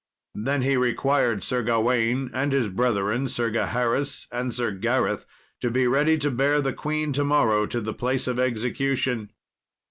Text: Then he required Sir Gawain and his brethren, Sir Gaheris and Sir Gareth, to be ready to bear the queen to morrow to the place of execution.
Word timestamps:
Then 0.33 0.63
he 0.63 0.77
required 0.77 1.43
Sir 1.43 1.61
Gawain 1.61 2.31
and 2.33 2.51
his 2.51 2.69
brethren, 2.69 3.27
Sir 3.27 3.51
Gaheris 3.51 4.27
and 4.31 4.51
Sir 4.51 4.71
Gareth, 4.71 5.27
to 5.59 5.69
be 5.69 5.85
ready 5.85 6.17
to 6.17 6.31
bear 6.31 6.59
the 6.59 6.73
queen 6.73 7.13
to 7.13 7.23
morrow 7.23 7.67
to 7.67 7.79
the 7.79 7.93
place 7.93 8.25
of 8.25 8.39
execution. 8.39 9.29